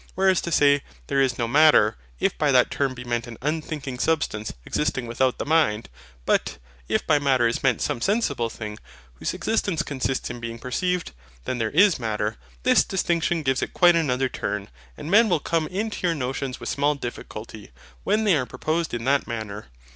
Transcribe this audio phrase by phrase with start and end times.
[0.15, 3.99] Whereas to say There is no MATTER, if by that term be meant an unthinking
[3.99, 5.89] substance existing without the mind;
[6.25, 8.79] but if by MATTER is meant some sensible thing,
[9.19, 11.11] whose existence consists in being perceived,
[11.45, 15.67] then there is MATTER: THIS distinction gives it quite another turn; and men will come
[15.67, 17.69] into your notions with small difficulty,
[18.03, 19.67] when they are proposed in that manner.